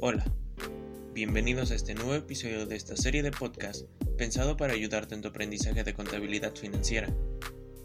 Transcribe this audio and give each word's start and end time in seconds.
Hola, 0.00 0.24
bienvenidos 1.12 1.72
a 1.72 1.74
este 1.74 1.94
nuevo 1.94 2.14
episodio 2.14 2.66
de 2.66 2.76
esta 2.76 2.96
serie 2.96 3.24
de 3.24 3.32
podcast 3.32 3.86
pensado 4.16 4.56
para 4.56 4.74
ayudarte 4.74 5.16
en 5.16 5.22
tu 5.22 5.28
aprendizaje 5.28 5.82
de 5.82 5.94
contabilidad 5.94 6.54
financiera. 6.54 7.12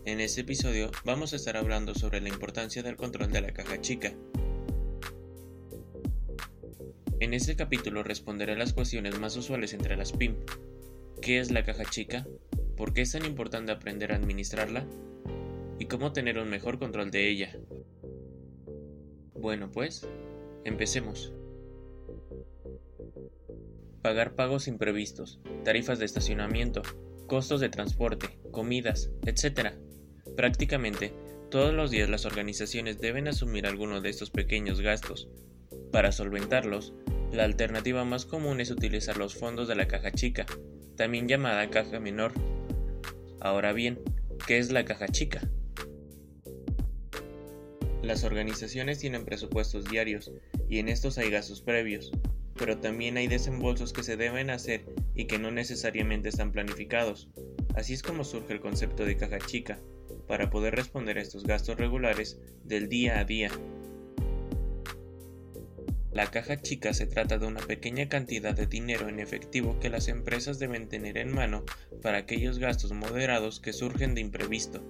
En 0.06 0.22
este 0.22 0.42
episodio 0.42 0.92
vamos 1.04 1.34
a 1.34 1.38
estar 1.38 1.58
hablando 1.58 1.96
sobre 1.96 2.22
la 2.22 2.30
importancia 2.30 2.84
del 2.84 2.96
control 2.96 3.32
de 3.32 3.42
la 3.42 3.54
caja 3.54 3.82
chica. 3.82 4.14
En 7.20 7.34
este 7.34 7.56
capítulo 7.56 8.04
responderé 8.04 8.56
las 8.56 8.74
cuestiones 8.74 9.20
más 9.20 9.36
usuales 9.36 9.74
entre 9.74 9.98
las 9.98 10.12
PIM. 10.12 10.36
¿Qué 11.24 11.40
es 11.40 11.50
la 11.50 11.64
caja 11.64 11.86
chica? 11.86 12.28
¿Por 12.78 12.94
qué 12.94 13.02
es 13.02 13.12
tan 13.14 13.26
importante 13.26 13.72
aprender 13.72 14.12
a 14.12 14.16
administrarla? 14.16 14.86
¿Y 15.80 15.86
cómo 15.86 16.14
tener 16.14 16.38
un 16.38 16.50
mejor 16.50 16.80
control 16.80 17.12
de 17.12 17.30
ella? 17.30 17.58
Bueno 19.34 19.72
pues, 19.72 20.08
empecemos. 20.64 21.34
Pagar 24.02 24.36
pagos 24.36 24.68
imprevistos, 24.68 25.40
tarifas 25.64 26.00
de 26.00 26.06
estacionamiento, 26.06 26.82
costos 27.28 27.62
de 27.62 27.70
transporte, 27.70 28.40
comidas, 28.52 29.10
etc. 29.26 29.74
Prácticamente, 30.36 31.14
todos 31.50 31.74
los 31.74 31.92
días 31.92 32.10
las 32.10 32.26
organizaciones 32.26 33.00
deben 33.00 33.28
asumir 33.28 33.66
alguno 33.66 34.02
de 34.02 34.10
estos 34.10 34.30
pequeños 34.32 34.82
gastos. 34.82 35.30
Para 35.92 36.12
solventarlos, 36.12 36.94
la 37.32 37.46
alternativa 37.46 38.04
más 38.04 38.26
común 38.26 38.62
es 38.62 38.72
utilizar 38.72 39.18
los 39.18 39.36
fondos 39.36 39.68
de 39.68 39.76
la 39.76 39.88
caja 39.88 40.12
chica, 40.12 40.46
también 40.96 41.28
llamada 41.28 41.70
caja 41.70 42.00
menor. 42.00 42.34
Ahora 43.46 43.74
bien, 43.74 44.00
¿qué 44.48 44.58
es 44.58 44.72
la 44.72 44.86
caja 44.86 45.08
chica? 45.08 45.40
Las 48.02 48.24
organizaciones 48.24 48.98
tienen 48.98 49.24
presupuestos 49.24 49.86
diarios 49.86 50.32
y 50.68 50.80
en 50.80 50.90
estos 50.90 51.20
hay 51.20 51.30
gastos 51.30 51.62
previos, 51.62 52.12
pero 52.58 52.80
también 52.80 53.18
hay 53.18 53.28
desembolsos 53.28 53.94
que 53.94 54.02
se 54.02 54.18
deben 54.18 54.50
hacer 54.50 54.88
y 55.14 55.26
que 55.26 55.38
no 55.38 55.52
necesariamente 55.52 56.30
están 56.30 56.54
planificados. 56.54 57.30
Así 57.76 57.94
es 57.94 58.02
como 58.02 58.24
surge 58.24 58.52
el 58.52 58.62
concepto 58.62 59.06
de 59.06 59.16
caja 59.16 59.38
chica, 59.38 59.80
para 60.28 60.50
poder 60.50 60.74
responder 60.74 61.20
a 61.20 61.22
estos 61.22 61.44
gastos 61.44 61.78
regulares 61.78 62.40
del 62.64 62.90
día 62.90 63.20
a 63.20 63.26
día. 63.26 63.52
La 66.16 66.32
caja 66.32 66.62
chica 66.62 66.94
se 66.94 67.08
trata 67.08 67.38
de 67.38 67.46
una 67.46 67.60
pequeña 67.60 68.08
cantidad 68.08 68.56
de 68.56 68.68
dinero 68.68 69.10
en 69.10 69.20
efectivo 69.20 69.78
que 69.82 69.90
las 69.90 70.08
empresas 70.08 70.60
deben 70.60 70.88
tener 70.88 71.18
en 71.18 71.34
mano 71.34 71.66
para 72.02 72.20
aquellos 72.20 72.58
gastos 72.58 72.94
moderados 72.94 73.60
que 73.60 73.74
surgen 73.74 74.16
de 74.16 74.22
imprevisto. 74.22 74.82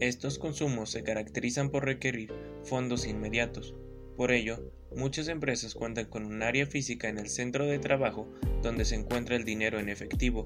Estos 0.00 0.40
consumos 0.40 0.90
se 0.90 1.04
caracterizan 1.04 1.70
por 1.70 1.84
requerir 1.84 2.34
fondos 2.64 3.06
inmediatos. 3.06 3.76
Por 4.16 4.32
ello, 4.32 4.72
muchas 4.90 5.28
empresas 5.28 5.74
cuentan 5.76 6.06
con 6.06 6.24
un 6.24 6.42
área 6.42 6.66
física 6.66 7.08
en 7.08 7.18
el 7.18 7.28
centro 7.28 7.64
de 7.64 7.78
trabajo 7.78 8.26
donde 8.60 8.84
se 8.84 8.96
encuentra 8.96 9.36
el 9.36 9.44
dinero 9.44 9.78
en 9.78 9.88
efectivo. 9.88 10.44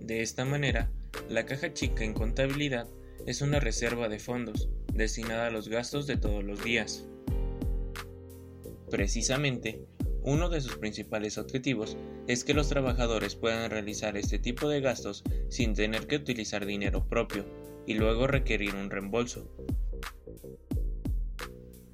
De 0.00 0.20
esta 0.20 0.44
manera, 0.44 0.90
la 1.30 1.46
caja 1.46 1.72
chica 1.72 2.04
en 2.04 2.12
contabilidad 2.12 2.88
es 3.26 3.40
una 3.40 3.60
reserva 3.60 4.08
de 4.08 4.18
fondos 4.18 4.68
destinada 4.92 5.46
a 5.46 5.50
los 5.50 5.68
gastos 5.68 6.06
de 6.06 6.16
todos 6.16 6.42
los 6.42 6.62
días. 6.64 7.06
Precisamente, 8.90 9.86
uno 10.22 10.48
de 10.48 10.60
sus 10.60 10.76
principales 10.76 11.38
objetivos 11.38 11.96
es 12.26 12.44
que 12.44 12.54
los 12.54 12.68
trabajadores 12.68 13.34
puedan 13.34 13.70
realizar 13.70 14.16
este 14.16 14.38
tipo 14.38 14.68
de 14.68 14.80
gastos 14.80 15.24
sin 15.48 15.74
tener 15.74 16.06
que 16.06 16.16
utilizar 16.16 16.66
dinero 16.66 17.08
propio 17.08 17.44
y 17.86 17.94
luego 17.94 18.26
requerir 18.26 18.74
un 18.74 18.90
reembolso. 18.90 19.50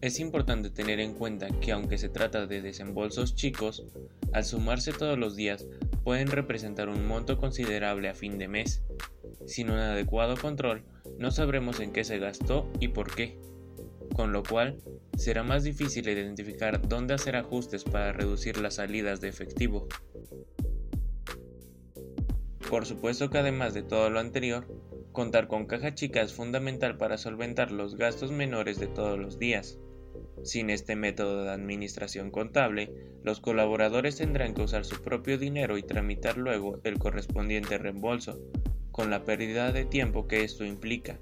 Es 0.00 0.20
importante 0.20 0.70
tener 0.70 1.00
en 1.00 1.14
cuenta 1.14 1.48
que 1.60 1.72
aunque 1.72 1.98
se 1.98 2.08
trata 2.08 2.46
de 2.46 2.62
desembolsos 2.62 3.34
chicos, 3.34 3.84
al 4.32 4.44
sumarse 4.44 4.92
todos 4.92 5.18
los 5.18 5.34
días 5.34 5.66
pueden 6.04 6.28
representar 6.28 6.88
un 6.88 7.06
monto 7.06 7.36
considerable 7.38 8.08
a 8.08 8.14
fin 8.14 8.38
de 8.38 8.48
mes. 8.48 8.82
Sin 9.46 9.70
un 9.70 9.78
adecuado 9.78 10.36
control, 10.36 10.84
no 11.18 11.30
sabremos 11.30 11.80
en 11.80 11.92
qué 11.92 12.04
se 12.04 12.18
gastó 12.18 12.70
y 12.80 12.88
por 12.88 13.14
qué, 13.14 13.38
con 14.14 14.32
lo 14.32 14.42
cual 14.42 14.78
será 15.16 15.42
más 15.42 15.64
difícil 15.64 16.08
identificar 16.08 16.86
dónde 16.88 17.14
hacer 17.14 17.36
ajustes 17.36 17.84
para 17.84 18.12
reducir 18.12 18.58
las 18.58 18.74
salidas 18.74 19.20
de 19.20 19.28
efectivo. 19.28 19.88
Por 22.70 22.86
supuesto 22.86 23.30
que 23.30 23.38
además 23.38 23.74
de 23.74 23.82
todo 23.82 24.10
lo 24.10 24.20
anterior, 24.20 24.66
contar 25.12 25.48
con 25.48 25.66
caja 25.66 25.94
chica 25.94 26.20
es 26.20 26.34
fundamental 26.34 26.96
para 26.98 27.18
solventar 27.18 27.72
los 27.72 27.96
gastos 27.96 28.30
menores 28.30 28.78
de 28.78 28.86
todos 28.86 29.18
los 29.18 29.38
días. 29.38 29.78
Sin 30.44 30.70
este 30.70 30.94
método 30.94 31.44
de 31.44 31.50
administración 31.50 32.30
contable, 32.30 32.92
los 33.24 33.40
colaboradores 33.40 34.16
tendrán 34.16 34.54
que 34.54 34.62
usar 34.62 34.84
su 34.84 35.02
propio 35.02 35.38
dinero 35.38 35.78
y 35.78 35.82
tramitar 35.82 36.36
luego 36.36 36.80
el 36.84 36.98
correspondiente 36.98 37.78
reembolso, 37.78 38.38
con 38.98 39.10
la 39.10 39.22
pérdida 39.22 39.70
de 39.70 39.84
tiempo 39.84 40.26
que 40.26 40.42
esto 40.42 40.64
implica. 40.64 41.20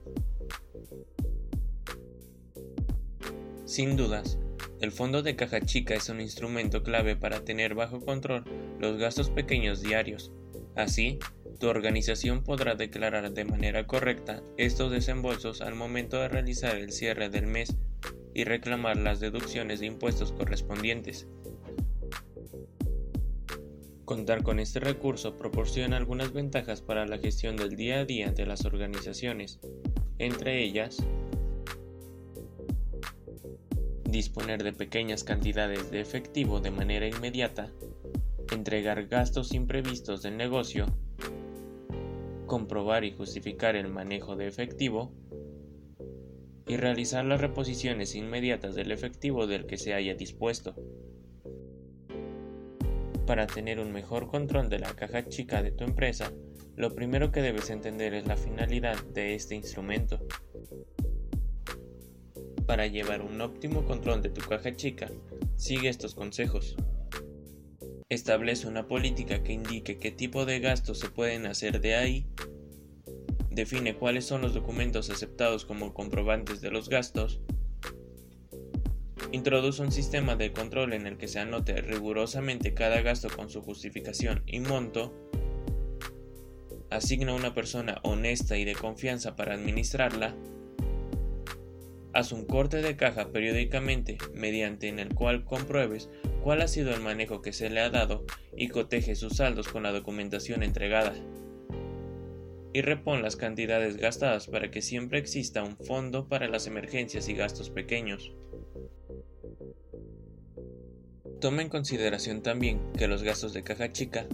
Sin 3.66 3.98
dudas, 3.98 4.38
el 4.80 4.92
fondo 4.92 5.22
de 5.22 5.36
caja 5.36 5.60
chica 5.60 5.94
es 5.94 6.08
un 6.08 6.22
instrumento 6.22 6.82
clave 6.82 7.16
para 7.16 7.44
tener 7.44 7.74
bajo 7.74 8.00
control 8.00 8.44
los 8.80 8.96
gastos 8.96 9.28
pequeños 9.28 9.82
diarios. 9.82 10.32
Así, 10.74 11.18
tu 11.60 11.68
organización 11.68 12.44
podrá 12.44 12.76
declarar 12.76 13.30
de 13.30 13.44
manera 13.44 13.86
correcta 13.86 14.42
estos 14.56 14.90
desembolsos 14.90 15.60
al 15.60 15.74
momento 15.74 16.18
de 16.18 16.28
realizar 16.28 16.78
el 16.78 16.92
cierre 16.92 17.28
del 17.28 17.46
mes 17.46 17.76
y 18.32 18.44
reclamar 18.44 18.96
las 18.96 19.20
deducciones 19.20 19.80
de 19.80 19.86
impuestos 19.86 20.32
correspondientes. 20.32 21.28
Contar 24.06 24.44
con 24.44 24.60
este 24.60 24.78
recurso 24.78 25.36
proporciona 25.36 25.96
algunas 25.96 26.32
ventajas 26.32 26.80
para 26.80 27.06
la 27.06 27.18
gestión 27.18 27.56
del 27.56 27.74
día 27.74 27.98
a 27.98 28.04
día 28.04 28.30
de 28.30 28.46
las 28.46 28.64
organizaciones, 28.64 29.58
entre 30.20 30.62
ellas, 30.62 31.04
disponer 34.04 34.62
de 34.62 34.72
pequeñas 34.72 35.24
cantidades 35.24 35.90
de 35.90 36.00
efectivo 36.00 36.60
de 36.60 36.70
manera 36.70 37.08
inmediata, 37.08 37.72
entregar 38.52 39.08
gastos 39.08 39.52
imprevistos 39.52 40.22
del 40.22 40.36
negocio, 40.36 40.86
comprobar 42.46 43.02
y 43.02 43.10
justificar 43.10 43.74
el 43.74 43.88
manejo 43.88 44.36
de 44.36 44.46
efectivo, 44.46 45.12
y 46.68 46.76
realizar 46.76 47.24
las 47.24 47.40
reposiciones 47.40 48.14
inmediatas 48.14 48.76
del 48.76 48.92
efectivo 48.92 49.48
del 49.48 49.66
que 49.66 49.78
se 49.78 49.94
haya 49.94 50.14
dispuesto. 50.14 50.76
Para 53.26 53.46
tener 53.46 53.80
un 53.80 53.92
mejor 53.92 54.28
control 54.28 54.68
de 54.68 54.78
la 54.78 54.94
caja 54.94 55.28
chica 55.28 55.62
de 55.62 55.72
tu 55.72 55.84
empresa, 55.84 56.32
lo 56.76 56.94
primero 56.94 57.32
que 57.32 57.42
debes 57.42 57.70
entender 57.70 58.14
es 58.14 58.26
la 58.26 58.36
finalidad 58.36 59.02
de 59.14 59.34
este 59.34 59.54
instrumento. 59.54 60.26
Para 62.66 62.86
llevar 62.86 63.22
un 63.22 63.40
óptimo 63.40 63.84
control 63.84 64.22
de 64.22 64.30
tu 64.30 64.40
caja 64.48 64.74
chica, 64.74 65.10
sigue 65.56 65.88
estos 65.88 66.14
consejos. 66.14 66.76
Establece 68.08 68.68
una 68.68 68.86
política 68.86 69.42
que 69.42 69.52
indique 69.52 69.98
qué 69.98 70.10
tipo 70.10 70.44
de 70.44 70.60
gastos 70.60 71.00
se 71.00 71.10
pueden 71.10 71.46
hacer 71.46 71.80
de 71.80 71.96
ahí 71.96 72.26
define 73.56 73.96
cuáles 73.96 74.26
son 74.26 74.42
los 74.42 74.52
documentos 74.52 75.08
aceptados 75.08 75.64
como 75.64 75.94
comprobantes 75.94 76.60
de 76.60 76.70
los 76.70 76.90
gastos, 76.90 77.40
introduce 79.32 79.82
un 79.82 79.92
sistema 79.92 80.36
de 80.36 80.52
control 80.52 80.92
en 80.92 81.06
el 81.06 81.16
que 81.16 81.28
se 81.28 81.40
anote 81.40 81.80
rigurosamente 81.80 82.74
cada 82.74 83.00
gasto 83.02 83.28
con 83.28 83.50
su 83.50 83.62
justificación 83.62 84.42
y 84.46 84.60
monto, 84.60 85.12
asigna 86.90 87.34
una 87.34 87.54
persona 87.54 88.00
honesta 88.02 88.56
y 88.56 88.64
de 88.64 88.74
confianza 88.74 89.36
para 89.36 89.54
administrarla, 89.54 90.34
haz 92.12 92.32
un 92.32 92.46
corte 92.46 92.80
de 92.80 92.96
caja 92.96 93.30
periódicamente 93.30 94.16
mediante 94.32 94.88
en 94.88 94.98
el 94.98 95.14
cual 95.14 95.44
compruebes 95.44 96.08
cuál 96.42 96.62
ha 96.62 96.68
sido 96.68 96.94
el 96.94 97.00
manejo 97.00 97.42
que 97.42 97.52
se 97.52 97.68
le 97.68 97.80
ha 97.80 97.90
dado 97.90 98.24
y 98.56 98.68
coteje 98.68 99.14
sus 99.14 99.36
saldos 99.36 99.68
con 99.68 99.82
la 99.82 99.92
documentación 99.92 100.62
entregada 100.62 101.12
y 102.76 102.82
repon 102.82 103.22
las 103.22 103.36
cantidades 103.36 103.96
gastadas 103.96 104.48
para 104.48 104.70
que 104.70 104.82
siempre 104.82 105.18
exista 105.18 105.62
un 105.62 105.78
fondo 105.78 106.28
para 106.28 106.46
las 106.46 106.66
emergencias 106.66 107.26
y 107.30 107.32
gastos 107.32 107.70
pequeños. 107.70 108.34
Toma 111.46 111.62
en 111.62 111.68
consideración 111.68 112.42
también 112.42 112.80
que 112.98 113.06
los 113.06 113.22
gastos 113.22 113.52
de 113.52 113.62
caja 113.62 113.92
chica 113.92 114.26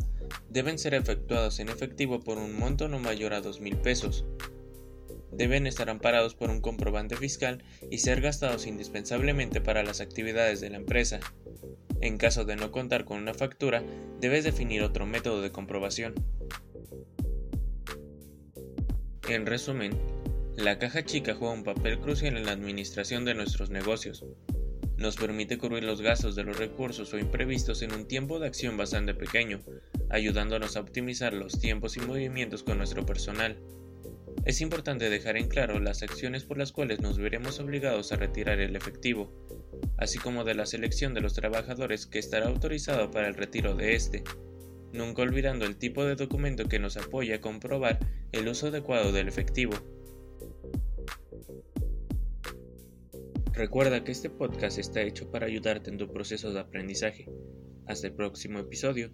deben 0.49 0.79
ser 0.79 0.95
efectuados 0.95 1.61
en 1.61 1.69
efectivo 1.69 2.21
por 2.21 2.39
un 2.39 2.59
monto 2.59 2.89
no 2.89 2.99
mayor 2.99 3.35
a 3.35 3.43
dos 3.43 3.61
mil 3.61 3.77
pesos. 3.77 4.25
Deben 5.31 5.67
estar 5.67 5.91
amparados 5.91 6.35
por 6.35 6.49
un 6.49 6.63
comprobante 6.63 7.15
fiscal 7.15 7.63
y 7.91 7.99
ser 7.99 8.23
gastados 8.23 8.67
indispensablemente 8.67 9.61
para 9.61 9.83
las 9.83 10.01
actividades 10.01 10.63
de 10.63 10.71
la 10.71 10.79
empresa. 10.79 11.21
En 12.01 12.17
caso 12.17 12.47
de 12.47 12.57
no 12.57 12.73
contar 12.73 13.05
con 13.05 13.19
una 13.19 13.35
factura, 13.35 13.85
debes 14.19 14.45
definir 14.45 14.83
otro 14.83 15.05
método 15.05 15.43
de 15.43 15.53
comprobación. 15.53 16.15
En 19.29 19.45
resumen, 19.45 19.93
la 20.57 20.79
caja 20.79 21.05
chica 21.05 21.35
juega 21.35 21.53
un 21.53 21.65
papel 21.65 22.01
crucial 22.01 22.39
en 22.39 22.47
la 22.47 22.53
administración 22.53 23.27
de 23.27 23.35
nuestros 23.35 23.69
negocios. 23.69 24.25
Nos 25.03 25.17
permite 25.17 25.59
cubrir 25.59 25.83
los 25.83 26.01
gastos 26.01 26.37
de 26.37 26.45
los 26.45 26.57
recursos 26.57 27.13
o 27.13 27.19
imprevistos 27.19 27.83
en 27.83 27.93
un 27.93 28.07
tiempo 28.07 28.39
de 28.39 28.47
acción 28.47 28.77
bastante 28.77 29.15
pequeño, 29.15 29.61
ayudándonos 30.11 30.77
a 30.77 30.81
optimizar 30.81 31.33
los 31.33 31.59
tiempos 31.59 31.97
y 31.97 32.01
movimientos 32.01 32.63
con 32.63 32.79
nuestro 32.79 33.05
personal. 33.05 33.59
Es 34.45 34.61
importante 34.61 35.11
dejar 35.11 35.37
en 35.37 35.49
claro 35.49 35.81
las 35.81 36.05
acciones 36.05 36.45
por 36.45 36.57
las 36.57 36.71
cuales 36.71 37.01
nos 37.01 37.19
veremos 37.19 37.59
obligados 37.59 38.13
a 38.13 38.17
retirar 38.17 38.61
el 38.61 38.77
efectivo, 38.77 39.33
así 39.97 40.21
como 40.21 40.45
de 40.45 40.55
la 40.55 40.67
selección 40.67 41.15
de 41.15 41.21
los 41.21 41.35
trabajadores 41.35 42.07
que 42.07 42.21
estará 42.21 42.47
autorizado 42.47 43.11
para 43.11 43.27
el 43.27 43.35
retiro 43.35 43.75
de 43.75 43.97
este, 43.97 44.23
nunca 44.93 45.23
olvidando 45.23 45.65
el 45.65 45.79
tipo 45.79 46.05
de 46.05 46.15
documento 46.15 46.69
que 46.69 46.79
nos 46.79 46.97
apoya 46.97 47.35
a 47.35 47.41
comprobar 47.41 47.99
el 48.31 48.47
uso 48.47 48.69
adecuado 48.69 49.11
del 49.11 49.27
efectivo. 49.27 49.73
Recuerda 53.55 54.03
que 54.03 54.13
este 54.13 54.31
podcast 54.31 54.79
está 54.79 55.03
hecho 55.03 55.31
para 55.31 55.45
ayudarte 55.45 55.91
en 55.91 55.99
tu 55.99 56.11
proceso 56.11 56.53
de 56.53 56.61
aprendizaje. 56.61 57.29
Hasta 57.87 58.07
el 58.07 58.15
próximo 58.15 58.59
episodio. 58.59 59.11